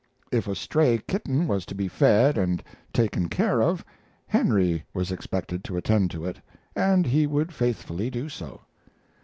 If 0.31 0.47
a 0.47 0.55
stray 0.55 0.97
kitten 0.97 1.47
was 1.47 1.63
to 1.67 1.75
be 1.75 1.87
fed 1.87 2.35
and 2.35 2.63
taken 2.91 3.29
care 3.29 3.61
of 3.61 3.85
Henry 4.25 4.83
was 4.95 5.11
expected 5.11 5.63
to 5.65 5.77
attend 5.77 6.09
to 6.09 6.25
it, 6.25 6.41
and 6.75 7.05
he 7.05 7.27
would 7.27 7.53
faithfully 7.53 8.09
do 8.09 8.27
so. 8.27 8.61